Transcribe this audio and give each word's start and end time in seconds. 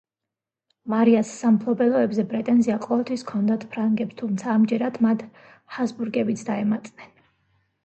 მარიას 0.93 1.33
სამფლობელოებზე 1.41 2.25
პრეტენზია 2.31 2.79
ყოველთვის 2.87 3.25
ჰქონდათ 3.27 3.67
ფრანგებს, 3.75 4.17
თუმცა 4.23 4.51
ამჯერად 4.55 4.99
მათ 5.09 5.25
ჰაბსბურგებიც 5.77 6.47
დაემატნენ. 6.51 7.17